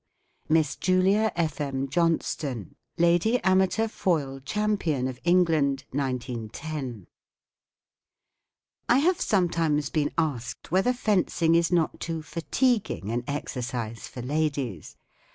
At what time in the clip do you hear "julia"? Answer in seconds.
0.77-1.31